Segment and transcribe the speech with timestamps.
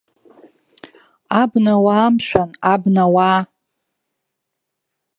[1.41, 3.39] Абнауаа, мшәан, абнауаа!